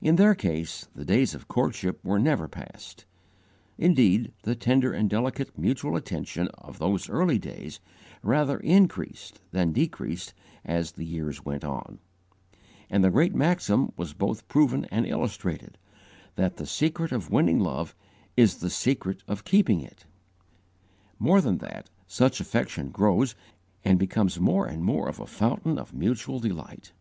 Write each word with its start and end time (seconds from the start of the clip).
In 0.00 0.16
their 0.16 0.34
case, 0.34 0.88
the 0.94 1.04
days 1.04 1.34
of 1.34 1.46
courtship 1.46 2.02
were 2.02 2.18
never 2.18 2.48
passed; 2.48 3.04
indeed 3.76 4.32
the 4.44 4.54
tender 4.56 4.94
and 4.94 5.10
delicate 5.10 5.58
mutual 5.58 5.94
attentions 5.94 6.48
of 6.56 6.78
those 6.78 7.10
early 7.10 7.38
days 7.38 7.78
rather 8.22 8.58
increased 8.60 9.42
than 9.50 9.74
decreased 9.74 10.32
as 10.64 10.92
the 10.92 11.04
years 11.04 11.44
went 11.44 11.64
on; 11.64 11.98
and 12.88 13.04
the 13.04 13.10
great 13.10 13.34
maxim 13.34 13.92
was 13.94 14.14
both 14.14 14.48
proven 14.48 14.86
and 14.86 15.04
illustrated, 15.04 15.76
that 16.36 16.56
the 16.56 16.64
secret 16.64 17.12
of 17.12 17.30
winning 17.30 17.60
love 17.60 17.94
is 18.38 18.56
the 18.60 18.70
secret 18.70 19.22
of 19.28 19.44
keeping 19.44 19.82
it. 19.82 20.06
More 21.18 21.42
than 21.42 21.58
that, 21.58 21.90
such 22.06 22.40
affection 22.40 22.88
grows 22.88 23.34
and 23.84 23.98
becomes 23.98 24.40
more 24.40 24.64
and 24.64 24.82
more 24.82 25.10
a 25.10 25.12
fountain 25.12 25.78
of 25.78 25.92
mutual 25.92 26.38
delight. 26.40 26.92